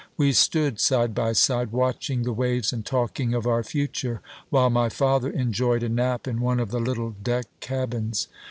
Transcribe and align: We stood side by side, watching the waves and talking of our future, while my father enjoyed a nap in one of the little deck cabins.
We 0.17 0.33
stood 0.33 0.79
side 0.79 1.13
by 1.13 1.33
side, 1.33 1.71
watching 1.71 2.23
the 2.23 2.33
waves 2.33 2.73
and 2.73 2.83
talking 2.83 3.35
of 3.35 3.45
our 3.45 3.61
future, 3.63 4.19
while 4.49 4.71
my 4.71 4.89
father 4.89 5.29
enjoyed 5.29 5.83
a 5.83 5.89
nap 5.89 6.27
in 6.27 6.41
one 6.41 6.59
of 6.59 6.71
the 6.71 6.79
little 6.79 7.11
deck 7.11 7.45
cabins. 7.59 8.27